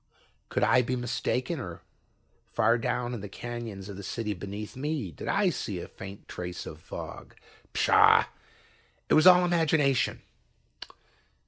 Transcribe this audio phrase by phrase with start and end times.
[0.49, 1.83] Could I be mistaken, or
[2.51, 6.27] far down in the canyons of the city beneath me did I see a faint
[6.27, 7.35] trace of fog?
[7.71, 8.25] Pshaw!
[9.09, 10.23] It was all imagination.